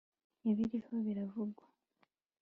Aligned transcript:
ibiriho 0.49 0.93
biravugwa 1.05 1.63